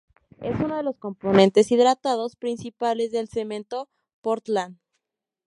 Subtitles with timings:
[0.39, 3.87] Es uno de los compuestos hidratados principales del cemento
[4.21, 4.79] Portland.